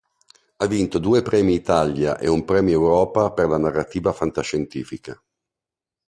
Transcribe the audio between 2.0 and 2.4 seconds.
e